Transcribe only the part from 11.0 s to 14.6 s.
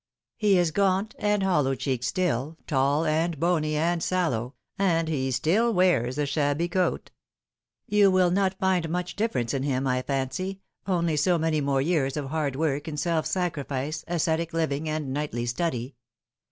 so many more years of hard work and self sacrifice, ascetic